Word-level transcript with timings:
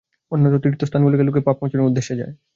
অন্যান্য 0.31 0.57
তীর্থস্থানগুলিতে 0.63 1.23
লোকে 1.25 1.41
পাপমোচনের 1.47 1.87
উদ্দেশ্যে 1.89 2.19
যায়। 2.19 2.33